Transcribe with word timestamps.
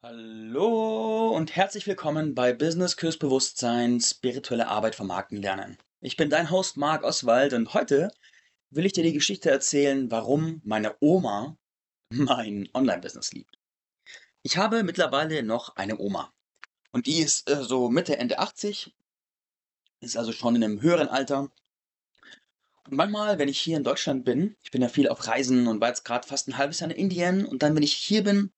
Hallo 0.00 1.30
und 1.30 1.56
herzlich 1.56 1.88
willkommen 1.88 2.32
bei 2.36 2.52
Business 2.52 2.96
Kurs 2.96 3.16
Bewusstsein, 3.16 4.00
spirituelle 4.00 4.68
Arbeit 4.68 4.94
vermarkten 4.94 5.42
lernen. 5.42 5.76
Ich 6.00 6.16
bin 6.16 6.30
dein 6.30 6.52
Host 6.52 6.76
Marc 6.76 7.02
Oswald 7.02 7.52
und 7.52 7.74
heute 7.74 8.12
will 8.70 8.86
ich 8.86 8.92
dir 8.92 9.02
die 9.02 9.12
Geschichte 9.12 9.50
erzählen, 9.50 10.08
warum 10.08 10.62
meine 10.64 10.94
Oma 11.00 11.58
mein 12.10 12.68
Online-Business 12.74 13.32
liebt. 13.32 13.58
Ich 14.42 14.56
habe 14.56 14.84
mittlerweile 14.84 15.42
noch 15.42 15.74
eine 15.74 15.98
Oma 15.98 16.32
und 16.92 17.06
die 17.06 17.18
ist 17.18 17.50
äh, 17.50 17.64
so 17.64 17.88
Mitte, 17.88 18.18
Ende 18.18 18.38
80, 18.38 18.94
ist 19.98 20.16
also 20.16 20.30
schon 20.30 20.54
in 20.54 20.62
einem 20.62 20.80
höheren 20.80 21.08
Alter. 21.08 21.50
Und 22.84 22.96
manchmal, 22.96 23.40
wenn 23.40 23.48
ich 23.48 23.58
hier 23.58 23.76
in 23.76 23.82
Deutschland 23.82 24.24
bin, 24.24 24.54
ich 24.62 24.70
bin 24.70 24.80
ja 24.80 24.88
viel 24.88 25.08
auf 25.08 25.26
Reisen 25.26 25.66
und 25.66 25.80
war 25.80 25.88
jetzt 25.88 26.04
gerade 26.04 26.28
fast 26.28 26.46
ein 26.46 26.56
halbes 26.56 26.78
Jahr 26.78 26.88
in 26.88 26.96
Indien 26.96 27.44
und 27.44 27.64
dann, 27.64 27.74
wenn 27.74 27.82
ich 27.82 27.94
hier 27.94 28.22
bin, 28.22 28.52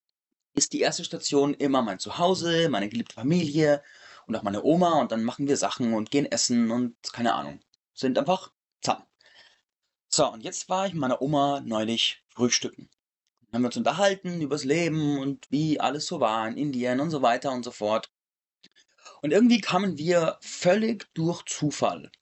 ist 0.60 0.74
die 0.74 0.80
erste 0.80 1.04
Station 1.04 1.54
immer 1.54 1.80
mein 1.80 1.98
Zuhause, 1.98 2.68
meine 2.68 2.90
geliebte 2.90 3.14
Familie 3.14 3.82
und 4.26 4.36
auch 4.36 4.42
meine 4.42 4.62
Oma 4.62 5.00
und 5.00 5.10
dann 5.10 5.24
machen 5.24 5.48
wir 5.48 5.56
Sachen 5.56 5.94
und 5.94 6.10
gehen 6.10 6.26
essen 6.26 6.70
und 6.70 6.94
keine 7.14 7.32
Ahnung. 7.32 7.60
Sind 7.94 8.18
einfach 8.18 8.52
zusammen. 8.82 9.06
So, 10.10 10.30
und 10.30 10.42
jetzt 10.42 10.68
war 10.68 10.86
ich 10.86 10.92
mit 10.92 11.00
meiner 11.00 11.22
Oma 11.22 11.62
neulich 11.64 12.22
frühstücken. 12.28 12.90
Dann 13.40 13.54
haben 13.54 13.62
wir 13.62 13.68
uns 13.68 13.78
unterhalten 13.78 14.42
übers 14.42 14.64
Leben 14.64 15.18
und 15.18 15.50
wie 15.50 15.80
alles 15.80 16.06
so 16.06 16.20
war 16.20 16.46
in 16.46 16.58
Indien 16.58 17.00
und 17.00 17.10
so 17.10 17.22
weiter 17.22 17.52
und 17.52 17.64
so 17.64 17.70
fort. 17.70 18.10
Und 19.22 19.32
irgendwie 19.32 19.62
kamen 19.62 19.96
wir 19.96 20.36
völlig 20.42 21.08
durch 21.14 21.42
Zufall 21.46 22.12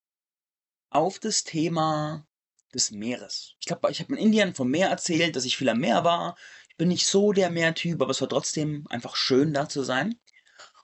auf 0.91 1.19
das 1.19 1.43
Thema 1.43 2.25
des 2.73 2.93
Meeres. 2.93 3.55
Ich 3.59 3.67
glaube, 3.67 3.91
ich 3.91 3.99
habe 3.99 4.13
in 4.13 4.19
Indien 4.19 4.55
vom 4.55 4.71
Meer 4.71 4.91
erzählt, 4.91 5.35
dass 5.35 5.45
ich 5.45 5.57
viel 5.57 5.69
am 5.69 5.81
Meer 5.81 6.05
war 6.05 6.37
bin 6.79 6.89
nicht 6.89 7.07
so 7.07 7.33
der 7.33 7.51
Meertyp, 7.51 8.01
aber 8.01 8.13
es 8.13 8.21
war 8.21 8.29
trotzdem 8.29 8.87
einfach 8.89 9.17
schön, 9.17 9.53
da 9.53 9.69
zu 9.69 9.83
sein. 9.83 10.19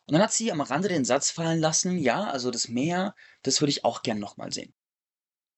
Und 0.06 0.12
dann 0.12 0.22
hat 0.22 0.32
sie 0.32 0.52
am 0.52 0.60
Rande 0.60 0.88
den 0.88 1.04
Satz 1.04 1.30
fallen 1.30 1.60
lassen, 1.60 1.98
ja, 1.98 2.24
also 2.24 2.50
das 2.50 2.68
Meer, 2.68 3.14
das 3.42 3.62
würde 3.62 3.70
ich 3.70 3.84
auch 3.84 4.02
gern 4.02 4.18
nochmal 4.18 4.52
sehen. 4.52 4.74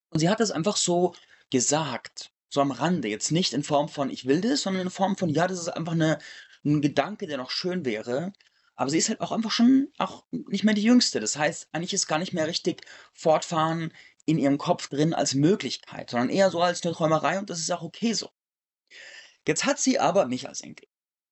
Und 0.09 0.19
sie 0.19 0.29
hat 0.29 0.39
das 0.39 0.51
einfach 0.51 0.77
so 0.77 1.13
gesagt, 1.51 2.31
so 2.49 2.61
am 2.61 2.71
Rande, 2.71 3.09
jetzt 3.09 3.31
nicht 3.31 3.53
in 3.53 3.63
Form 3.63 3.89
von 3.89 4.09
ich 4.09 4.25
will 4.25 4.39
das, 4.39 4.61
sondern 4.61 4.83
in 4.83 4.89
Form 4.89 5.17
von 5.17 5.29
ja, 5.29 5.47
das 5.47 5.59
ist 5.59 5.67
einfach 5.67 5.93
eine, 5.93 6.19
ein 6.63 6.81
Gedanke, 6.81 7.27
der 7.27 7.37
noch 7.37 7.51
schön 7.51 7.83
wäre. 7.83 8.31
Aber 8.75 8.89
sie 8.89 8.99
ist 8.99 9.09
halt 9.09 9.21
auch 9.21 9.31
einfach 9.31 9.51
schon 9.51 9.91
auch 9.97 10.25
nicht 10.31 10.63
mehr 10.63 10.75
die 10.75 10.83
Jüngste. 10.83 11.19
Das 11.19 11.35
heißt, 11.35 11.69
eigentlich 11.73 11.93
ist 11.93 12.07
gar 12.07 12.19
nicht 12.19 12.33
mehr 12.33 12.47
richtig 12.47 12.83
fortfahren 13.11 13.91
in 14.25 14.37
ihrem 14.37 14.57
Kopf 14.57 14.87
drin 14.87 15.13
als 15.13 15.33
Möglichkeit, 15.33 16.11
sondern 16.11 16.29
eher 16.29 16.51
so 16.51 16.61
als 16.61 16.83
eine 16.83 16.93
Träumerei 16.93 17.39
und 17.39 17.49
das 17.49 17.59
ist 17.59 17.71
auch 17.71 17.81
okay 17.81 18.13
so. 18.13 18.29
Jetzt 19.47 19.65
hat 19.65 19.79
sie 19.79 19.99
aber 19.99 20.25
mich 20.25 20.47
als 20.47 20.61
Enkel. 20.61 20.87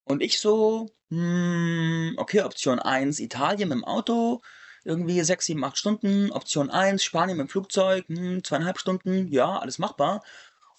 Und 0.06 0.22
ich 0.22 0.40
so, 0.40 0.90
hm, 1.10 2.14
okay, 2.18 2.42
Option 2.42 2.80
1 2.80 3.20
Italien 3.20 3.70
mit 3.70 3.78
dem 3.78 3.84
Auto, 3.84 4.42
irgendwie 4.86 5.22
6, 5.22 5.46
7, 5.48 5.64
8 5.64 5.78
Stunden. 5.78 6.32
Option 6.32 6.70
1 6.70 7.04
Spanien 7.04 7.38
mit 7.38 7.48
dem 7.48 7.50
Flugzeug, 7.50 8.08
hm, 8.08 8.44
zweieinhalb 8.44 8.80
Stunden, 8.80 9.28
ja, 9.32 9.60
alles 9.60 9.80
machbar. 9.80 10.24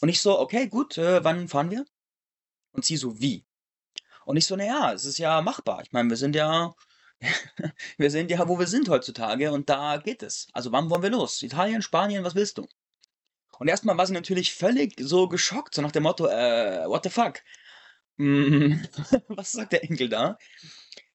Und 0.01 0.09
ich 0.09 0.23
so, 0.23 0.39
okay, 0.39 0.69
gut, 0.69 0.97
äh, 0.99 1.23
wann 1.25 1.49
fahren 1.49 1.71
wir? 1.71 1.85
Und 2.73 2.85
sie 2.85 2.97
so, 2.97 3.21
wie? 3.21 3.45
Und 4.25 4.37
ich 4.37 4.47
so, 4.47 4.57
naja, 4.57 4.93
es 4.93 5.05
ist 5.05 5.19
ja 5.19 5.43
machbar. 5.43 5.83
Ich 5.83 5.93
meine, 5.93 6.09
wir 6.11 6.17
sind 6.17 6.35
ja, 6.37 6.75
wir 7.99 8.11
sind 8.11 8.31
ja, 8.31 8.49
wo 8.49 8.59
wir 8.59 8.67
sind 8.67 8.89
heutzutage 8.89 9.53
und 9.53 9.69
da 9.69 9.99
geht 9.99 10.23
es. 10.23 10.49
Also 10.53 10.73
wann 10.73 10.91
wollen 10.91 11.03
wir 11.03 11.11
los? 11.11 11.43
Italien, 11.43 11.83
Spanien, 11.83 12.25
was 12.25 12.35
willst 12.35 12.59
du? 12.59 12.67
Und 13.59 13.69
erstmal 13.69 13.97
war 13.97 14.07
sie 14.07 14.13
natürlich 14.13 14.55
völlig 14.55 14.95
so 14.99 15.29
geschockt, 15.29 15.75
so 15.75 15.83
nach 15.83 15.93
dem 15.93 16.03
Motto, 16.03 16.27
äh, 16.27 16.85
what 16.87 17.05
the 17.05 17.11
fuck? 17.11 17.43
Mm, 18.17 18.75
was 19.29 19.53
sagt 19.53 19.73
der 19.73 19.85
Enkel 19.85 20.09
da? 20.09 20.39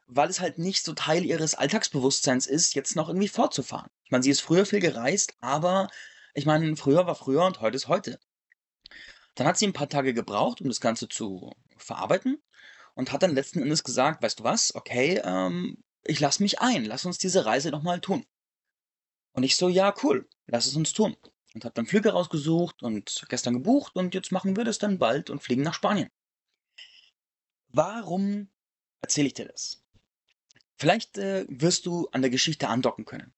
Weil 0.08 0.30
es 0.30 0.40
halt 0.40 0.58
nicht 0.58 0.84
so 0.84 0.94
Teil 0.94 1.24
ihres 1.24 1.56
Alltagsbewusstseins 1.56 2.48
ist, 2.48 2.76
jetzt 2.76 2.96
noch 2.96 3.10
irgendwie 3.10 3.28
fortzufahren. 3.28 3.90
Ich 4.04 4.12
meine, 4.12 4.24
sie 4.24 4.32
ist 4.32 4.42
früher 4.42 4.66
viel 4.66 4.80
gereist, 4.80 5.36
aber 5.40 5.90
ich 6.34 6.46
meine, 6.46 6.76
früher 6.76 7.06
war 7.06 7.16
früher 7.16 7.46
und 7.46 7.62
heute 7.62 7.76
ist 7.78 7.88
heute. 7.88 8.20
Dann 9.36 9.48
hat 9.48 9.58
sie 9.58 9.68
ein 9.68 9.74
paar 9.74 9.90
Tage 9.90 10.14
gebraucht, 10.14 10.62
um 10.62 10.68
das 10.68 10.82
Ganze 10.82 11.08
zu 11.08 11.52
verarbeiten 11.78 12.42
und 12.96 13.12
hat 13.12 13.24
dann 13.24 13.36
letzten 13.36 13.62
Endes 13.62 13.84
gesagt, 13.84 14.22
weißt 14.22 14.40
du 14.40 14.44
was, 14.44 14.76
okay, 14.76 15.22
ähm, 15.24 15.84
ich 16.04 16.20
lass 16.20 16.40
mich 16.40 16.60
ein, 16.60 16.84
lass 16.86 17.06
uns 17.06 17.18
diese 17.18 17.46
Reise 17.46 17.70
nochmal 17.70 18.02
tun. 18.02 18.26
Und 19.34 19.44
ich 19.44 19.56
so, 19.56 19.70
ja, 19.70 19.94
cool, 20.04 20.28
lass 20.48 20.66
es 20.66 20.76
uns 20.76 20.92
tun 20.92 21.16
und 21.54 21.66
habe 21.66 21.74
dann 21.74 21.86
Flüge 21.86 22.12
rausgesucht 22.12 22.84
und 22.84 23.26
gestern 23.30 23.54
gebucht 23.54 23.96
und 23.96 24.14
jetzt 24.14 24.32
machen 24.32 24.56
wir 24.56 24.64
das 24.64 24.80
dann 24.80 24.98
bald 24.98 25.30
und 25.30 25.42
fliegen 25.42 25.64
nach 25.64 25.74
Spanien. 25.74 26.10
Warum 27.70 28.50
erzähle 29.02 29.28
ich 29.28 29.34
dir 29.34 29.46
das? 29.46 29.84
Vielleicht 30.78 31.18
äh, 31.18 31.46
wirst 31.48 31.86
du 31.86 32.08
an 32.10 32.22
der 32.22 32.32
Geschichte 32.32 32.68
andocken 32.68 33.06
können. 33.06 33.34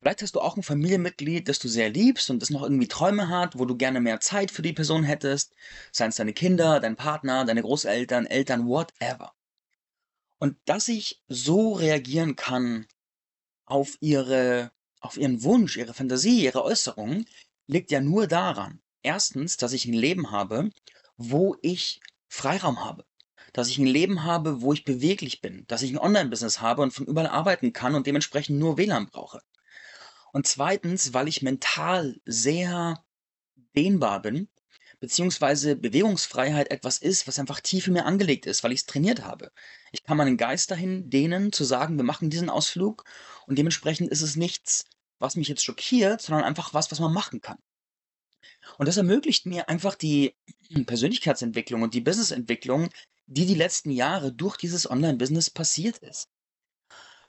Vielleicht 0.00 0.22
hast 0.22 0.34
du 0.34 0.40
auch 0.40 0.56
ein 0.56 0.62
Familienmitglied, 0.62 1.48
das 1.48 1.58
du 1.58 1.68
sehr 1.68 1.88
liebst 1.88 2.30
und 2.30 2.40
das 2.40 2.50
noch 2.50 2.62
irgendwie 2.62 2.88
Träume 2.88 3.28
hat, 3.28 3.58
wo 3.58 3.64
du 3.64 3.76
gerne 3.76 4.00
mehr 4.00 4.20
Zeit 4.20 4.50
für 4.50 4.62
die 4.62 4.72
Person 4.72 5.04
hättest, 5.04 5.54
seien 5.90 6.10
es 6.10 6.16
deine 6.16 6.32
Kinder, 6.32 6.80
dein 6.80 6.96
Partner, 6.96 7.44
deine 7.44 7.62
Großeltern, 7.62 8.26
Eltern, 8.26 8.68
whatever. 8.68 9.34
Und 10.38 10.56
dass 10.66 10.88
ich 10.88 11.22
so 11.28 11.72
reagieren 11.72 12.36
kann 12.36 12.86
auf 13.64 13.96
ihre 14.00 14.70
auf 15.06 15.16
ihren 15.16 15.42
Wunsch, 15.42 15.76
ihre 15.76 15.94
Fantasie, 15.94 16.44
ihre 16.44 16.64
Äußerung 16.64 17.24
liegt 17.66 17.90
ja 17.90 18.00
nur 18.00 18.26
daran, 18.26 18.80
erstens, 19.02 19.56
dass 19.56 19.72
ich 19.72 19.86
ein 19.86 19.92
Leben 19.92 20.30
habe, 20.30 20.70
wo 21.16 21.56
ich 21.62 22.00
Freiraum 22.28 22.84
habe. 22.84 23.04
Dass 23.52 23.68
ich 23.68 23.78
ein 23.78 23.86
Leben 23.86 24.24
habe, 24.24 24.60
wo 24.60 24.72
ich 24.72 24.84
beweglich 24.84 25.40
bin. 25.40 25.64
Dass 25.66 25.82
ich 25.82 25.90
ein 25.90 25.98
Online-Business 25.98 26.60
habe 26.60 26.82
und 26.82 26.92
von 26.92 27.06
überall 27.06 27.28
arbeiten 27.28 27.72
kann 27.72 27.94
und 27.94 28.06
dementsprechend 28.06 28.58
nur 28.58 28.76
WLAN 28.76 29.06
brauche. 29.06 29.40
Und 30.32 30.46
zweitens, 30.46 31.14
weil 31.14 31.28
ich 31.28 31.40
mental 31.40 32.20
sehr 32.26 33.02
dehnbar 33.74 34.20
bin, 34.20 34.48
beziehungsweise 35.00 35.76
Bewegungsfreiheit 35.76 36.70
etwas 36.70 36.98
ist, 36.98 37.26
was 37.26 37.38
einfach 37.38 37.60
tief 37.60 37.86
in 37.86 37.94
mir 37.94 38.06
angelegt 38.06 38.46
ist, 38.46 38.64
weil 38.64 38.72
ich 38.72 38.80
es 38.80 38.86
trainiert 38.86 39.24
habe. 39.24 39.52
Ich 39.92 40.02
kann 40.04 40.16
meinen 40.16 40.36
Geist 40.36 40.70
dahin 40.70 41.10
dehnen, 41.10 41.52
zu 41.52 41.64
sagen, 41.64 41.96
wir 41.96 42.04
machen 42.04 42.30
diesen 42.30 42.50
Ausflug 42.50 43.04
und 43.46 43.58
dementsprechend 43.58 44.10
ist 44.10 44.22
es 44.22 44.36
nichts, 44.36 44.84
was 45.18 45.36
mich 45.36 45.48
jetzt 45.48 45.64
schockiert, 45.64 46.20
sondern 46.20 46.44
einfach 46.44 46.74
was, 46.74 46.90
was 46.90 47.00
man 47.00 47.12
machen 47.12 47.40
kann. 47.40 47.58
Und 48.78 48.86
das 48.86 48.96
ermöglicht 48.96 49.46
mir 49.46 49.68
einfach 49.68 49.94
die 49.94 50.34
Persönlichkeitsentwicklung 50.86 51.82
und 51.82 51.94
die 51.94 52.00
Businessentwicklung, 52.00 52.88
die 53.26 53.46
die 53.46 53.54
letzten 53.54 53.90
Jahre 53.90 54.32
durch 54.32 54.56
dieses 54.56 54.88
Online-Business 54.88 55.50
passiert 55.50 55.98
ist. 55.98 56.28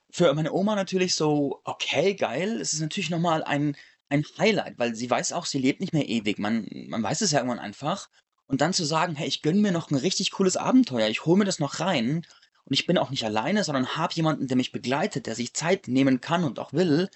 Für 0.09 0.33
meine 0.33 0.53
Oma 0.53 0.75
natürlich 0.75 1.15
so, 1.15 1.61
okay, 1.63 2.15
geil, 2.15 2.61
es 2.61 2.73
ist 2.73 2.79
natürlich 2.79 3.09
nochmal 3.09 3.43
ein, 3.43 3.75
ein 4.09 4.25
Highlight, 4.37 4.79
weil 4.79 4.95
sie 4.95 5.09
weiß 5.09 5.33
auch, 5.33 5.45
sie 5.45 5.59
lebt 5.59 5.81
nicht 5.81 5.93
mehr 5.93 6.07
ewig. 6.07 6.39
Man, 6.39 6.67
man 6.87 7.03
weiß 7.03 7.21
es 7.21 7.31
ja 7.31 7.39
irgendwann 7.39 7.59
einfach. 7.59 8.09
Und 8.45 8.61
dann 8.61 8.73
zu 8.73 8.85
sagen, 8.85 9.15
hey, 9.15 9.27
ich 9.27 9.41
gönne 9.41 9.59
mir 9.59 9.73
noch 9.73 9.91
ein 9.91 9.97
richtig 9.97 10.31
cooles 10.31 10.55
Abenteuer, 10.55 11.09
ich 11.09 11.25
hole 11.25 11.37
mir 11.37 11.45
das 11.45 11.59
noch 11.59 11.81
rein. 11.81 12.25
Und 12.63 12.73
ich 12.73 12.85
bin 12.85 12.97
auch 12.97 13.09
nicht 13.09 13.25
alleine, 13.25 13.63
sondern 13.63 13.95
habe 13.97 14.13
jemanden, 14.13 14.47
der 14.47 14.57
mich 14.57 14.71
begleitet, 14.71 15.25
der 15.25 15.35
sich 15.35 15.53
Zeit 15.53 15.87
nehmen 15.87 16.21
kann 16.21 16.43
und 16.43 16.59
auch 16.59 16.73
will, 16.73 17.09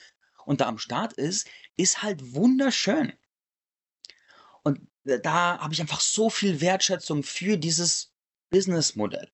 und 0.46 0.62
da 0.62 0.68
am 0.68 0.78
Start 0.78 1.14
ist, 1.14 1.48
ist 1.78 2.04
halt 2.04 2.34
wunderschön. 2.34 3.14
Und 4.64 4.80
da 5.04 5.60
habe 5.60 5.74
ich 5.74 5.82
einfach 5.82 6.00
so 6.00 6.30
viel 6.30 6.62
Wertschätzung 6.62 7.24
für 7.24 7.58
dieses 7.58 8.14
Businessmodell. 8.50 9.32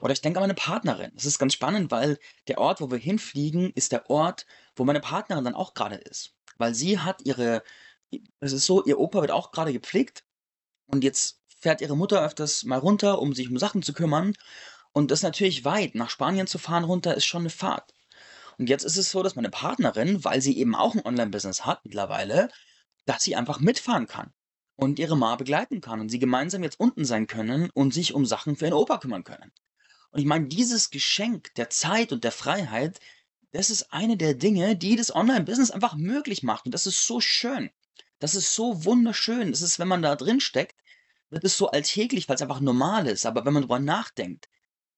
Oder 0.00 0.12
ich 0.12 0.20
denke 0.20 0.38
an 0.38 0.44
meine 0.44 0.54
Partnerin. 0.54 1.10
Das 1.14 1.24
ist 1.24 1.38
ganz 1.38 1.54
spannend, 1.54 1.90
weil 1.90 2.18
der 2.48 2.58
Ort, 2.58 2.80
wo 2.80 2.90
wir 2.90 2.98
hinfliegen, 2.98 3.72
ist 3.74 3.92
der 3.92 4.10
Ort, 4.10 4.46
wo 4.76 4.84
meine 4.84 5.00
Partnerin 5.00 5.44
dann 5.44 5.54
auch 5.54 5.74
gerade 5.74 5.96
ist. 5.96 6.34
Weil 6.58 6.74
sie 6.74 6.98
hat 6.98 7.22
ihre, 7.24 7.62
es 8.40 8.52
ist 8.52 8.66
so, 8.66 8.84
ihr 8.84 8.98
Opa 8.98 9.20
wird 9.20 9.30
auch 9.30 9.50
gerade 9.50 9.72
gepflegt 9.72 10.24
und 10.86 11.02
jetzt 11.02 11.40
fährt 11.48 11.80
ihre 11.80 11.96
Mutter 11.96 12.22
öfters 12.22 12.64
mal 12.64 12.78
runter, 12.78 13.20
um 13.20 13.34
sich 13.34 13.48
um 13.48 13.58
Sachen 13.58 13.82
zu 13.82 13.92
kümmern. 13.92 14.34
Und 14.92 15.10
das 15.10 15.20
ist 15.20 15.24
natürlich 15.24 15.64
weit. 15.64 15.94
Nach 15.94 16.10
Spanien 16.10 16.46
zu 16.46 16.58
fahren 16.58 16.84
runter 16.84 17.14
ist 17.14 17.24
schon 17.24 17.42
eine 17.42 17.50
Fahrt. 17.50 17.93
Und 18.58 18.68
jetzt 18.68 18.84
ist 18.84 18.96
es 18.96 19.10
so, 19.10 19.22
dass 19.22 19.36
meine 19.36 19.50
Partnerin, 19.50 20.24
weil 20.24 20.40
sie 20.40 20.56
eben 20.58 20.74
auch 20.74 20.94
ein 20.94 21.04
Online-Business 21.04 21.64
hat 21.64 21.84
mittlerweile, 21.84 22.50
dass 23.06 23.22
sie 23.22 23.36
einfach 23.36 23.60
mitfahren 23.60 24.06
kann 24.06 24.32
und 24.76 24.98
ihre 24.98 25.16
Ma 25.16 25.36
begleiten 25.36 25.80
kann 25.80 26.00
und 26.00 26.08
sie 26.08 26.18
gemeinsam 26.18 26.62
jetzt 26.62 26.80
unten 26.80 27.04
sein 27.04 27.26
können 27.26 27.70
und 27.70 27.94
sich 27.94 28.14
um 28.14 28.26
Sachen 28.26 28.56
für 28.56 28.66
ihren 28.66 28.74
Opa 28.74 28.98
kümmern 28.98 29.24
können. 29.24 29.52
Und 30.10 30.20
ich 30.20 30.26
meine, 30.26 30.46
dieses 30.46 30.90
Geschenk 30.90 31.54
der 31.54 31.70
Zeit 31.70 32.12
und 32.12 32.24
der 32.24 32.32
Freiheit, 32.32 33.00
das 33.52 33.70
ist 33.70 33.92
eine 33.92 34.16
der 34.16 34.34
Dinge, 34.34 34.76
die 34.76 34.96
das 34.96 35.14
Online-Business 35.14 35.70
einfach 35.70 35.96
möglich 35.96 36.42
macht. 36.42 36.66
Und 36.66 36.72
das 36.72 36.86
ist 36.86 37.06
so 37.06 37.20
schön. 37.20 37.70
Das 38.20 38.34
ist 38.34 38.54
so 38.54 38.84
wunderschön. 38.84 39.50
Das 39.50 39.60
ist, 39.60 39.78
wenn 39.78 39.88
man 39.88 40.02
da 40.02 40.16
drin 40.16 40.40
steckt, 40.40 40.76
wird 41.30 41.44
es 41.44 41.56
so 41.56 41.68
alltäglich, 41.70 42.28
weil 42.28 42.36
es 42.36 42.42
einfach 42.42 42.60
normal 42.60 43.06
ist. 43.06 43.26
Aber 43.26 43.44
wenn 43.44 43.52
man 43.52 43.62
darüber 43.62 43.80
nachdenkt, 43.80 44.48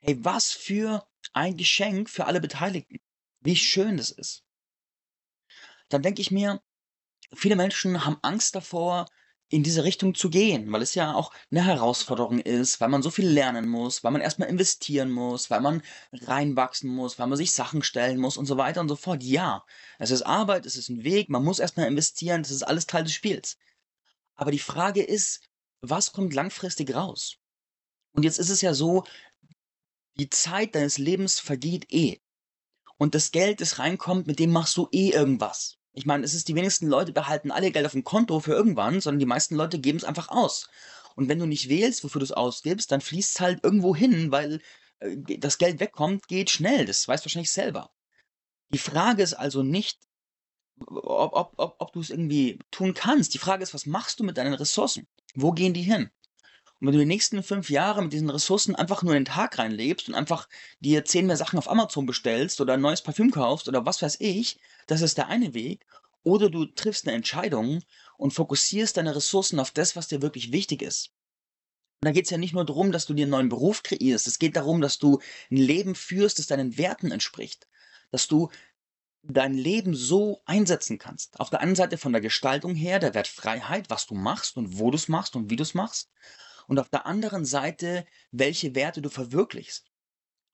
hey, 0.01 0.23
was 0.23 0.53
für 0.53 1.07
ein 1.33 1.57
Geschenk 1.57 2.09
für 2.09 2.27
alle 2.27 2.41
Beteiligten. 2.41 2.99
Wie 3.41 3.57
schön 3.57 3.97
das 3.97 4.11
ist. 4.11 4.45
Dann 5.89 6.03
denke 6.03 6.21
ich 6.21 6.31
mir, 6.31 6.61
viele 7.33 7.57
Menschen 7.57 8.05
haben 8.05 8.19
Angst 8.23 8.55
davor, 8.55 9.07
in 9.49 9.63
diese 9.63 9.85
Richtung 9.85 10.15
zu 10.15 10.29
gehen, 10.29 10.73
weil 10.73 10.83
es 10.83 10.95
ja 10.95 11.15
auch 11.15 11.33
eine 11.51 11.65
Herausforderung 11.65 12.41
ist, 12.41 12.81
weil 12.81 12.89
man 12.89 13.03
so 13.03 13.11
viel 13.11 13.29
lernen 13.29 13.69
muss, 13.69 14.03
weil 14.03 14.11
man 14.11 14.21
erstmal 14.21 14.49
investieren 14.49 15.11
muss, 15.11 15.51
weil 15.51 15.61
man 15.61 15.83
reinwachsen 16.13 16.91
muss, 16.91 17.19
weil 17.19 17.29
man 17.29 17.39
sich 17.39 17.53
Sachen 17.53 17.83
stellen 17.83 18.19
muss 18.19 18.37
und 18.37 18.47
so 18.47 18.57
weiter 18.57 18.81
und 18.81 18.89
so 18.89 18.97
fort. 18.97 19.23
Ja, 19.23 19.65
es 19.99 20.11
ist 20.11 20.23
Arbeit, 20.23 20.67
es 20.67 20.77
ist 20.77 20.89
ein 20.89 21.05
Weg, 21.05 21.29
man 21.29 21.45
muss 21.45 21.61
erstmal 21.61 21.87
investieren, 21.87 22.43
das 22.43 22.51
ist 22.51 22.65
alles 22.65 22.87
Teil 22.87 23.05
des 23.05 23.13
Spiels. 23.13 23.57
Aber 24.35 24.51
die 24.51 24.59
Frage 24.59 25.03
ist, 25.03 25.49
was 25.81 26.13
kommt 26.13 26.35
langfristig 26.35 26.95
raus? 26.95 27.37
Und 28.13 28.25
jetzt 28.25 28.39
ist 28.39 28.51
es 28.51 28.63
ja 28.63 28.75
so, 28.75 29.05
die 30.19 30.29
Zeit 30.29 30.75
deines 30.75 30.99
Lebens 30.99 31.39
vergeht 31.39 31.93
eh. 31.93 32.21
Und 32.99 33.15
das 33.15 33.31
Geld, 33.31 33.61
das 33.61 33.79
reinkommt, 33.79 34.27
mit 34.27 34.39
dem 34.39 34.51
machst 34.51 34.77
du 34.77 34.89
eh 34.91 35.11
irgendwas. 35.11 35.77
Ich 35.93 36.07
meine, 36.07 36.25
es 36.25 36.35
ist 36.35 36.49
die 36.49 36.55
wenigsten 36.55 36.87
Leute 36.87 37.13
behalten 37.13 37.51
alle 37.51 37.71
Geld 37.71 37.87
auf 37.87 37.93
dem 37.93 38.05
Konto 38.05 38.41
für 38.41 38.53
irgendwann, 38.53 39.01
sondern 39.01 39.19
die 39.19 39.27
meisten 39.27 39.55
Leute 39.55 39.79
geben 39.79 39.99
es 39.99 40.05
einfach 40.05 40.29
aus. 40.29 40.69
Und 41.15 41.29
wenn 41.29 41.39
du 41.39 41.47
nicht 41.47 41.69
wählst, 41.69 42.05
wofür 42.05 42.19
du 42.19 42.25
es 42.25 42.33
ausgibst, 42.33 42.93
dann 42.93 43.01
fließt 43.01 43.37
es 43.37 43.41
halt 43.41 43.65
irgendwo 43.65 43.97
hin, 43.97 44.31
weil 44.31 44.61
äh, 45.01 45.39
das 45.39 45.59
Geld 45.59 45.81
wegkommt, 45.81 46.29
geht 46.29 46.51
schnell. 46.51 46.85
Das 46.85 47.09
weißt 47.09 47.25
du 47.25 47.27
wahrscheinlich 47.27 47.51
selber. 47.51 47.91
Die 48.71 48.79
Frage 48.79 49.23
ist 49.23 49.35
also 49.35 49.63
nicht, 49.63 49.99
ob, 50.79 51.33
ob, 51.33 51.53
ob, 51.57 51.77
ob 51.79 51.93
du 51.93 52.01
es 52.01 52.11
irgendwie 52.11 52.59
tun 52.71 52.93
kannst. 52.93 53.33
Die 53.35 53.39
Frage 53.39 53.63
ist, 53.63 53.73
was 53.73 53.87
machst 53.87 54.21
du 54.21 54.25
mit 54.25 54.37
deinen 54.37 54.55
Ressourcen? 54.55 55.07
Wo 55.35 55.53
gehen 55.53 55.73
die 55.73 55.83
hin? 55.83 56.11
Und 56.79 56.89
wenn 56.89 56.93
du 56.93 57.01
die 57.01 57.07
nächsten 57.07 57.43
fünf 57.43 57.71
Jahre 57.71 58.03
mit 58.03 58.13
diesen 58.13 58.29
Ressourcen 58.29 58.75
einfach 58.75 59.03
nur 59.03 59.15
in 59.15 59.25
den 59.25 59.33
Tag 59.33 59.59
reinlebst 59.59 60.09
und 60.09 60.15
einfach 60.15 60.47
dir 60.81 61.07
zehn 61.07 61.27
mehr 61.27 61.39
Sachen 61.39 61.59
auf 61.59 61.71
Amazon 61.71 62.05
bestellst 62.05 62.61
oder 62.61 62.75
ein 62.75 62.83
neues 62.83 63.01
Parfüm 63.01 63.31
kaufst 63.31 63.67
oder 63.69 63.87
was 63.87 64.03
weiß 64.03 64.19
ich, 64.21 64.59
das 64.87 65.01
ist 65.01 65.17
der 65.17 65.29
eine 65.29 65.55
Weg. 65.55 65.87
Oder 66.23 66.51
du 66.51 66.67
triffst 66.67 67.07
eine 67.07 67.17
Entscheidung 67.17 67.83
und 68.19 68.33
fokussierst 68.33 68.97
deine 68.97 69.17
Ressourcen 69.17 69.59
auf 69.59 69.71
das, 69.71 69.97
was 69.97 70.09
dir 70.09 70.21
wirklich 70.21 70.53
wichtig 70.53 70.83
ist. 70.83 71.13
Und 72.03 72.07
da 72.09 72.13
geht 72.13 72.25
es 72.25 72.31
ja 72.31 72.37
nicht 72.37 72.53
nur 72.53 72.67
darum, 72.67 72.93
dass 72.93 73.07
du 73.07 73.15
dir 73.15 73.23
einen 73.23 73.31
neuen 73.31 73.49
Beruf 73.49 73.83
kreierst. 73.83 74.27
Es 74.27 74.39
geht 74.39 74.57
darum, 74.57 74.83
dass 74.83 74.99
du 74.99 75.21
ein 75.51 75.57
Leben 75.57 75.95
führst, 75.95 76.39
das 76.39 76.47
deinen 76.47 76.77
Werten 76.77 77.11
entspricht. 77.11 77.69
Dass 78.11 78.27
du 78.27 78.51
dein 79.23 79.55
Leben 79.55 79.95
so 79.95 80.43
einsetzen 80.45 80.99
kannst. 80.99 81.41
Auf 81.41 81.49
der 81.49 81.61
einen 81.61 81.75
Seite 81.75 81.97
von 81.97 82.13
der 82.13 82.21
Gestaltung 82.21 82.75
her, 82.75 82.99
der 82.99 83.15
Wert 83.15 83.29
Freiheit, 83.29 83.89
was 83.89 84.07
du 84.07 84.15
machst 84.15 84.57
und 84.57 84.79
wo 84.79 84.91
du 84.91 84.97
es 84.97 85.09
machst 85.09 85.37
und 85.37 85.49
wie 85.49 85.57
du 85.57 85.63
es 85.63 85.73
machst 85.73 86.11
und 86.67 86.79
auf 86.79 86.89
der 86.89 87.07
anderen 87.07 87.45
Seite, 87.45 88.07
welche 88.33 88.75
Werte 88.75 89.03
du 89.03 89.09
verwirklichst. 89.09 89.87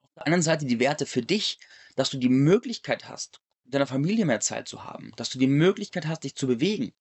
Auf 0.03 0.15
der 0.15 0.27
anderen 0.27 0.43
Seite 0.43 0.67
die 0.67 0.81
Werte 0.81 1.07
für 1.07 1.23
dich, 1.23 1.59
dass 1.97 2.11
du 2.11 2.19
die 2.19 2.29
Möglichkeit 2.29 3.09
hast, 3.09 3.41
deiner 3.65 3.87
Familie 3.87 4.25
mehr 4.27 4.41
Zeit 4.41 4.69
zu 4.69 4.85
haben, 4.85 5.13
dass 5.17 5.31
du 5.31 5.39
die 5.39 5.47
Möglichkeit 5.47 6.07
hast, 6.07 6.25
dich 6.25 6.35
zu 6.35 6.47
bewegen. 6.47 6.93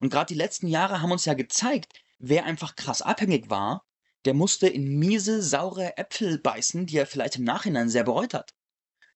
Und 0.00 0.10
gerade 0.10 0.32
die 0.32 0.38
letzten 0.38 0.66
Jahre 0.66 1.02
haben 1.02 1.12
uns 1.12 1.24
ja 1.24 1.34
gezeigt, 1.34 1.92
wer 2.18 2.44
einfach 2.44 2.76
krass 2.76 3.02
abhängig 3.02 3.50
war, 3.50 3.84
der 4.24 4.34
musste 4.34 4.68
in 4.68 4.98
miese, 4.98 5.42
saure 5.42 5.96
Äpfel 5.96 6.38
beißen, 6.38 6.86
die 6.86 6.96
er 6.96 7.06
vielleicht 7.06 7.36
im 7.36 7.44
Nachhinein 7.44 7.88
sehr 7.88 8.04
bereut 8.04 8.34
hat. 8.34 8.54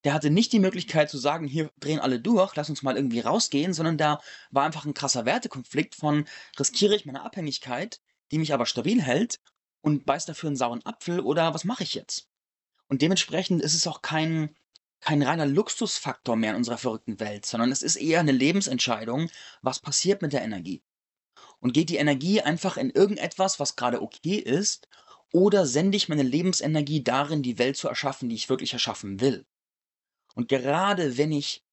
Der 0.04 0.14
hatte 0.14 0.30
nicht 0.30 0.52
die 0.52 0.58
Möglichkeit 0.58 1.10
zu 1.10 1.18
sagen, 1.18 1.46
hier 1.46 1.70
drehen 1.78 2.00
alle 2.00 2.20
durch, 2.20 2.56
lass 2.56 2.70
uns 2.70 2.82
mal 2.82 2.96
irgendwie 2.96 3.20
rausgehen, 3.20 3.72
sondern 3.72 3.98
da 3.98 4.20
war 4.50 4.64
einfach 4.64 4.84
ein 4.84 4.94
krasser 4.94 5.24
Wertekonflikt 5.24 5.94
von 5.94 6.26
riskiere 6.58 6.94
ich 6.96 7.06
meine 7.06 7.22
Abhängigkeit 7.22 8.00
die 8.32 8.38
mich 8.38 8.52
aber 8.52 8.66
stabil 8.66 9.00
hält 9.00 9.40
und 9.82 10.06
beißt 10.06 10.28
dafür 10.28 10.48
einen 10.48 10.56
sauren 10.56 10.84
Apfel 10.84 11.20
oder 11.20 11.54
was 11.54 11.64
mache 11.64 11.82
ich 11.82 11.94
jetzt? 11.94 12.28
Und 12.88 13.02
dementsprechend 13.02 13.62
ist 13.62 13.74
es 13.74 13.86
auch 13.86 14.02
kein, 14.02 14.56
kein 15.00 15.22
reiner 15.22 15.46
Luxusfaktor 15.46 16.36
mehr 16.36 16.50
in 16.50 16.56
unserer 16.56 16.78
verrückten 16.78 17.20
Welt, 17.20 17.46
sondern 17.46 17.70
es 17.70 17.82
ist 17.82 17.96
eher 17.96 18.20
eine 18.20 18.32
Lebensentscheidung, 18.32 19.30
was 19.60 19.80
passiert 19.80 20.22
mit 20.22 20.32
der 20.32 20.42
Energie. 20.42 20.82
Und 21.60 21.74
geht 21.74 21.90
die 21.90 21.96
Energie 21.96 22.40
einfach 22.40 22.76
in 22.76 22.90
irgendetwas, 22.90 23.60
was 23.60 23.76
gerade 23.76 24.02
okay 24.02 24.36
ist, 24.36 24.88
oder 25.32 25.66
sende 25.66 25.96
ich 25.96 26.08
meine 26.08 26.22
Lebensenergie 26.22 27.02
darin, 27.02 27.42
die 27.42 27.58
Welt 27.58 27.76
zu 27.76 27.88
erschaffen, 27.88 28.28
die 28.28 28.34
ich 28.34 28.48
wirklich 28.48 28.72
erschaffen 28.72 29.20
will? 29.20 29.46
Und 30.34 30.48
gerade 30.48 31.16
wenn 31.16 31.32
ich 31.32 31.64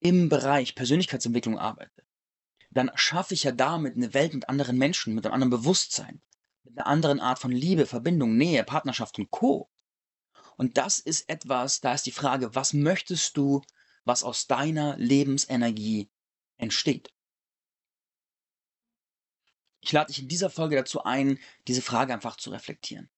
im 0.00 0.28
Bereich 0.28 0.74
Persönlichkeitsentwicklung 0.74 1.58
arbeite, 1.58 2.02
dann 2.70 2.90
schaffe 2.94 3.34
ich 3.34 3.42
ja 3.42 3.52
damit 3.52 3.96
eine 3.96 4.14
Welt 4.14 4.32
mit 4.32 4.48
anderen 4.48 4.78
Menschen, 4.78 5.14
mit 5.14 5.26
einem 5.26 5.34
anderen 5.34 5.50
Bewusstsein, 5.50 6.22
mit 6.62 6.78
einer 6.78 6.86
anderen 6.86 7.20
Art 7.20 7.40
von 7.40 7.50
Liebe, 7.50 7.86
Verbindung, 7.86 8.36
Nähe, 8.36 8.64
Partnerschaft 8.64 9.18
und 9.18 9.30
Co. 9.30 9.68
Und 10.56 10.76
das 10.76 10.98
ist 11.00 11.28
etwas, 11.28 11.80
da 11.80 11.94
ist 11.94 12.06
die 12.06 12.12
Frage, 12.12 12.54
was 12.54 12.72
möchtest 12.72 13.36
du, 13.36 13.62
was 14.04 14.22
aus 14.22 14.46
deiner 14.46 14.96
Lebensenergie 14.98 16.10
entsteht? 16.58 17.12
Ich 19.80 19.92
lade 19.92 20.08
dich 20.08 20.20
in 20.20 20.28
dieser 20.28 20.50
Folge 20.50 20.76
dazu 20.76 21.02
ein, 21.04 21.38
diese 21.66 21.82
Frage 21.82 22.12
einfach 22.12 22.36
zu 22.36 22.50
reflektieren. 22.50 23.08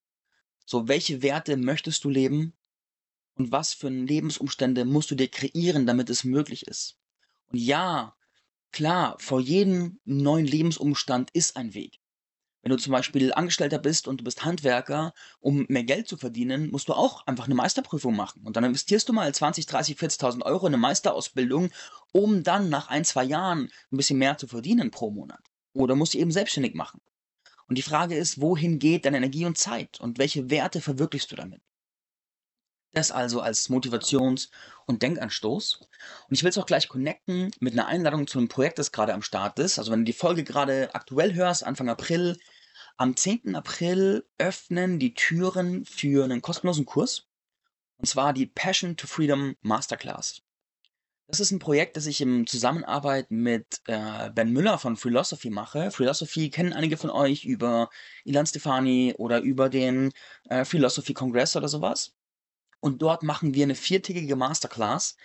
So, 0.64 0.88
welche 0.88 1.22
Werte 1.22 1.56
möchtest 1.56 2.04
du 2.04 2.08
leben 2.08 2.54
und 3.34 3.50
was 3.50 3.75
für 3.75 3.90
Lebensumstände 3.90 4.84
musst 4.84 5.10
du 5.10 5.16
dir 5.16 5.28
kreieren, 5.28 5.87
damit 5.87 6.08
es 6.08 6.25
möglich 6.25 6.66
ist? 6.69 6.99
Und 7.49 7.58
ja, 7.58 8.16
Klar, 8.72 9.16
vor 9.19 9.40
jedem 9.40 10.00
neuen 10.04 10.46
Lebensumstand 10.46 11.30
ist 11.32 11.56
ein 11.56 11.74
Weg. 11.74 12.00
Wenn 12.62 12.70
du 12.70 12.78
zum 12.78 12.92
Beispiel 12.92 13.34
Angestellter 13.34 13.78
bist 13.78 14.06
und 14.08 14.20
du 14.20 14.24
bist 14.24 14.44
Handwerker, 14.44 15.12
um 15.40 15.66
mehr 15.69 15.84
Geld 15.84 16.08
zu 16.08 16.16
verdienen, 16.16 16.70
musst 16.70 16.88
du 16.88 16.94
auch 16.94 17.26
einfach 17.26 17.46
eine 17.46 17.56
Meisterprüfung 17.56 18.14
machen. 18.14 18.42
Und 18.44 18.56
dann 18.56 18.64
investierst 18.64 19.08
du 19.08 19.12
mal 19.12 19.34
20, 19.34 19.66
30, 19.66 19.98
40.000 19.98 20.42
Euro 20.42 20.66
in 20.66 20.74
eine 20.74 20.80
Meisterausbildung, 20.80 21.70
um 22.12 22.44
dann 22.44 22.70
nach 22.70 22.88
ein, 22.88 23.04
zwei 23.04 23.24
Jahren 23.24 23.69
ein 23.90 23.96
bisschen 23.96 24.19
mehr 24.19 24.38
zu 24.38 24.46
verdienen 24.46 24.90
pro 24.90 25.10
Monat. 25.10 25.42
Oder 25.75 25.96
musst 25.96 26.14
du 26.14 26.18
eben 26.18 26.30
selbstständig 26.30 26.75
machen. 26.75 27.00
Und 27.66 27.76
die 27.76 27.82
Frage 27.82 28.16
ist, 28.16 28.40
wohin 28.40 28.78
geht 28.78 29.04
deine 29.04 29.16
Energie 29.16 29.44
und 29.44 29.58
Zeit? 29.58 30.00
Und 30.00 30.18
welche 30.18 30.48
Werte 30.48 30.80
verwirklichst 30.80 31.32
du 31.32 31.36
damit? 31.36 31.62
Das 32.92 33.10
also 33.10 33.40
als 33.40 33.70
Motivations- 33.70 34.50
und 34.92 35.02
Denkanstoß. 35.02 35.80
Und 36.28 36.34
ich 36.34 36.42
will 36.42 36.50
es 36.50 36.58
auch 36.58 36.66
gleich 36.66 36.88
connecten 36.88 37.50
mit 37.60 37.72
einer 37.72 37.86
Einladung 37.86 38.26
zu 38.26 38.38
einem 38.38 38.48
Projekt, 38.48 38.78
das 38.78 38.92
gerade 38.92 39.14
am 39.14 39.22
Start 39.22 39.58
ist. 39.58 39.78
Also 39.78 39.90
wenn 39.90 40.00
du 40.00 40.04
die 40.04 40.12
Folge 40.12 40.44
gerade 40.44 40.94
aktuell 40.94 41.34
hörst, 41.34 41.64
Anfang 41.64 41.88
April, 41.88 42.38
am 42.96 43.16
10. 43.16 43.56
April 43.56 44.24
öffnen 44.38 44.98
die 44.98 45.14
Türen 45.14 45.84
für 45.84 46.24
einen 46.24 46.42
kostenlosen 46.42 46.86
Kurs. 46.86 47.26
Und 47.96 48.06
zwar 48.06 48.32
die 48.32 48.46
Passion 48.46 48.96
to 48.96 49.06
Freedom 49.06 49.56
Masterclass. 49.62 50.42
Das 51.28 51.40
ist 51.40 51.50
ein 51.50 51.60
Projekt, 51.60 51.96
das 51.96 52.06
ich 52.06 52.20
in 52.20 52.46
Zusammenarbeit 52.46 53.30
mit 53.30 53.80
äh, 53.86 54.28
Ben 54.30 54.52
Müller 54.52 54.78
von 54.78 54.96
Philosophy 54.96 55.48
mache. 55.48 55.90
Philosophy 55.90 56.50
kennen 56.50 56.74
einige 56.74 56.98
von 56.98 57.08
euch 57.08 57.44
über 57.44 57.88
Ilan 58.24 58.44
Stefani 58.44 59.14
oder 59.16 59.40
über 59.40 59.70
den 59.70 60.12
äh, 60.50 60.66
Philosophy 60.66 61.14
Kongress 61.14 61.56
oder 61.56 61.68
sowas. 61.68 62.12
Und 62.82 63.00
dort 63.00 63.23
machen 63.23 63.55
wir 63.55 63.62
eine 63.62 63.76
viertägige 63.76 64.35
Masterclass, 64.35 65.16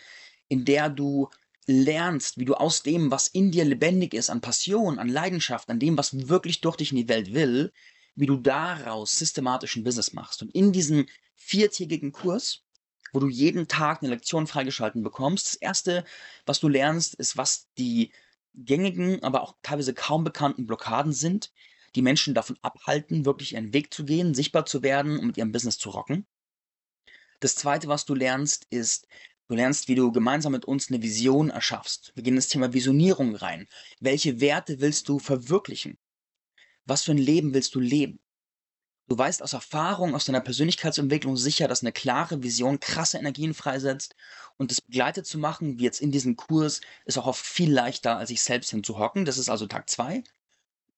in 0.48 0.64
der 0.64 0.90
du 0.90 1.30
lernst, 1.66 2.38
wie 2.38 2.46
du 2.46 2.54
aus 2.54 2.84
dem, 2.84 3.10
was 3.10 3.28
in 3.28 3.50
dir 3.50 3.66
lebendig 3.66 4.14
ist, 4.14 4.30
an 4.30 4.42
Passion, 4.42 5.00
an 5.00 5.10
Leidenschaft, 5.10 5.68
an 5.72 5.80
dem, 5.80 5.98
was 5.98 6.30
wirklich 6.30 6.62
durch 6.62 6.76
dich 6.78 6.92
in 6.92 6.98
die 6.98 7.10
Welt 7.10 7.34
will, 7.34 7.74
wie 8.16 8.28
du 8.28 8.38
daraus 8.38 9.18
systematischen 9.18 9.84
Business 9.84 10.14
machst. 10.14 10.44
Und 10.44 10.54
in 10.54 10.72
diesem 10.72 11.08
viertägigen 11.34 12.12
Kurs, 12.12 12.62
wo 13.12 13.20
du 13.20 13.28
jeden 13.28 13.68
Tag 13.68 14.04
eine 14.04 14.12
Lektion 14.12 14.46
freigeschalten 14.46 15.02
bekommst, 15.02 15.48
das 15.48 15.56
erste, 15.56 16.06
was 16.46 16.60
du 16.60 16.68
lernst, 16.68 17.16
ist, 17.16 17.38
was 17.38 17.70
die 17.80 18.12
gängigen, 18.54 19.24
aber 19.24 19.42
auch 19.42 19.56
teilweise 19.64 19.96
kaum 19.96 20.24
bekannten 20.24 20.68
Blockaden 20.68 21.12
sind, 21.12 21.52
die 21.96 22.04
Menschen 22.04 22.36
davon 22.36 22.60
abhalten, 22.62 23.26
wirklich 23.26 23.54
ihren 23.54 23.74
Weg 23.74 23.92
zu 23.92 24.06
gehen, 24.06 24.36
sichtbar 24.36 24.68
zu 24.68 24.84
werden 24.84 25.18
und 25.18 25.26
mit 25.26 25.38
ihrem 25.38 25.52
Business 25.52 25.80
zu 25.80 25.90
rocken. 25.90 26.28
Das 27.40 27.56
zweite, 27.56 27.88
was 27.88 28.06
du 28.06 28.16
lernst, 28.16 28.66
ist, 28.70 29.08
du 29.48 29.56
lernst, 29.56 29.88
wie 29.88 29.96
du 29.96 30.12
gemeinsam 30.12 30.54
mit 30.54 30.66
uns 30.66 30.90
eine 30.90 31.02
Vision 31.02 31.50
erschaffst. 31.50 32.12
Wir 32.16 32.24
gehen 32.24 32.36
ins 32.36 32.48
Thema 32.48 32.74
Visionierung 32.74 33.36
rein. 33.36 33.68
Welche 34.00 34.40
Werte 34.42 34.80
willst 34.80 35.08
du 35.08 35.20
verwirklichen? 35.20 35.98
Was 36.86 37.04
für 37.04 37.12
ein 37.12 37.18
Leben 37.18 37.54
willst 37.54 37.76
du 37.76 37.80
leben? 37.80 38.20
Du 39.10 39.18
weißt 39.18 39.42
aus 39.42 39.54
Erfahrung, 39.54 40.16
aus 40.16 40.26
deiner 40.26 40.42
Persönlichkeitsentwicklung 40.42 41.38
sicher, 41.38 41.68
dass 41.70 41.82
eine 41.82 41.94
klare 41.94 42.44
Vision 42.44 42.80
krasse 42.80 43.18
Energien 43.18 43.54
freisetzt 43.54 44.16
und 44.58 44.72
das 44.72 44.82
begleitet 44.82 45.26
zu 45.26 45.38
machen, 45.38 45.80
wie 45.80 45.84
jetzt 45.84 46.02
in 46.02 46.12
diesem 46.12 46.36
Kurs, 46.36 46.82
ist 47.06 47.18
auch 47.18 47.28
oft 47.28 47.46
viel 47.46 47.72
leichter, 47.72 48.18
als 48.18 48.30
sich 48.30 48.42
selbst 48.42 48.72
hinzuhocken. 48.72 49.24
Das 49.24 49.38
ist 49.38 49.48
also 49.48 49.66
Tag 49.68 49.90
zwei. 49.90 50.24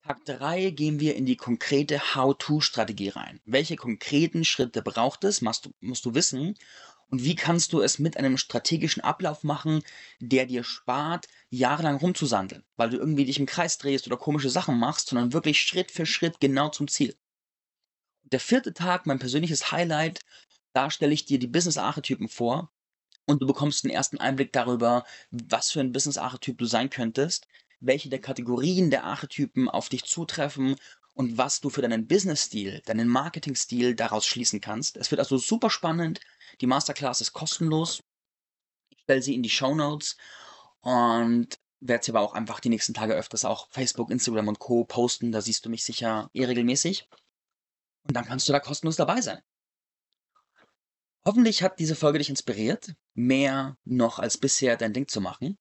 Tag 0.09 0.25
3 0.25 0.71
gehen 0.71 0.99
wir 0.99 1.15
in 1.15 1.27
die 1.27 1.35
konkrete 1.35 2.15
How-to-Strategie 2.15 3.09
rein. 3.09 3.39
Welche 3.45 3.75
konkreten 3.75 4.43
Schritte 4.43 4.81
braucht 4.81 5.23
es, 5.23 5.43
musst 5.43 5.67
du, 5.67 5.71
musst 5.81 6.03
du 6.03 6.15
wissen. 6.15 6.55
Und 7.11 7.23
wie 7.23 7.35
kannst 7.35 7.73
du 7.73 7.81
es 7.81 7.99
mit 7.99 8.17
einem 8.17 8.39
strategischen 8.39 9.03
Ablauf 9.03 9.43
machen, 9.43 9.83
der 10.19 10.47
dir 10.47 10.63
spart, 10.63 11.27
jahrelang 11.51 11.97
rumzusandeln, 11.97 12.63
weil 12.75 12.89
du 12.89 12.97
irgendwie 12.97 13.25
dich 13.25 13.37
im 13.37 13.45
Kreis 13.45 13.77
drehst 13.77 14.07
oder 14.07 14.17
komische 14.17 14.49
Sachen 14.49 14.79
machst, 14.79 15.09
sondern 15.09 15.31
wirklich 15.31 15.61
Schritt 15.61 15.91
für 15.91 16.07
Schritt 16.07 16.39
genau 16.39 16.69
zum 16.69 16.87
Ziel. 16.87 17.15
Der 18.23 18.39
vierte 18.39 18.73
Tag, 18.73 19.05
mein 19.05 19.19
persönliches 19.19 19.71
Highlight, 19.71 20.21
da 20.73 20.89
stelle 20.89 21.13
ich 21.13 21.25
dir 21.25 21.37
die 21.37 21.45
Business-Archetypen 21.45 22.29
vor 22.29 22.71
und 23.27 23.43
du 23.43 23.45
bekommst 23.45 23.83
den 23.83 23.91
ersten 23.91 24.17
Einblick 24.17 24.53
darüber, 24.53 25.05
was 25.29 25.69
für 25.69 25.81
ein 25.81 25.91
Business-Archetyp 25.91 26.57
du 26.57 26.65
sein 26.65 26.89
könntest, 26.89 27.45
welche 27.79 28.09
der 28.09 28.19
Kategorien 28.19 28.89
der 28.89 29.03
Archetypen 29.03 29.69
auf 29.69 29.89
dich 29.89 30.03
zutreffen 30.05 30.75
und 31.13 31.38
was 31.38 31.59
du 31.59 31.69
für 31.69 31.81
deinen 31.81 32.07
Business-Stil, 32.07 32.81
deinen 32.86 33.07
Marketing-Stil 33.07 33.95
daraus 33.95 34.25
schließen 34.25 34.62
kannst. 34.62 34.98
Es 34.98 35.12
wird 35.12 35.19
also 35.19 35.38
super 35.38 35.69
spannend. 35.69 36.21
Die 36.62 36.67
Masterclass 36.67 37.21
ist 37.21 37.33
kostenlos. 37.33 38.03
Ich 38.89 39.00
stelle 39.01 39.21
sie 39.21 39.36
in 39.36 39.43
die 39.43 39.50
Show 39.50 39.75
Notes 39.75 40.17
und 40.81 41.59
werde 41.81 42.03
sie 42.03 42.12
aber 42.12 42.21
auch 42.21 42.33
einfach 42.33 42.59
die 42.59 42.69
nächsten 42.69 42.93
Tage 42.93 43.13
öfters 43.13 43.45
auch 43.45 43.69
Facebook, 43.69 44.12
Instagram 44.12 44.48
und 44.48 44.59
Co. 44.59 44.86
posten. 44.86 45.31
Da 45.31 45.41
siehst 45.41 45.65
du 45.65 45.69
mich 45.69 45.83
sicher 45.83 46.29
eh 46.33 46.45
regelmäßig. 46.45 47.07
Und 48.03 48.15
dann 48.15 48.25
kannst 48.25 48.48
du 48.48 48.53
da 48.53 48.59
kostenlos 48.59 48.95
dabei 48.95 49.21
sein. 49.21 49.41
Hoffentlich 51.25 51.63
hat 51.63 51.79
diese 51.79 51.95
Folge 51.95 52.19
dich 52.19 52.29
inspiriert, 52.29 52.93
mehr 53.13 53.77
noch 53.83 54.19
als 54.19 54.38
bisher 54.38 54.77
dein 54.77 54.93
Ding 54.93 55.07
zu 55.07 55.21
machen. 55.21 55.57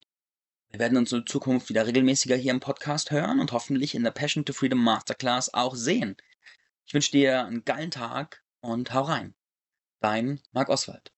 Wir 0.70 0.80
werden 0.80 0.98
uns 0.98 1.12
in 1.12 1.26
Zukunft 1.26 1.70
wieder 1.70 1.86
regelmäßiger 1.86 2.36
hier 2.36 2.52
im 2.52 2.60
Podcast 2.60 3.10
hören 3.10 3.40
und 3.40 3.52
hoffentlich 3.52 3.94
in 3.94 4.04
der 4.04 4.10
Passion 4.10 4.44
to 4.44 4.52
Freedom 4.52 4.82
Masterclass 4.82 5.54
auch 5.54 5.74
sehen. 5.74 6.16
Ich 6.86 6.92
wünsche 6.92 7.12
dir 7.12 7.46
einen 7.46 7.64
geilen 7.64 7.90
Tag 7.90 8.44
und 8.60 8.92
hau 8.92 9.02
rein. 9.02 9.34
Dein 10.00 10.40
Marc 10.52 10.68
Oswald. 10.68 11.10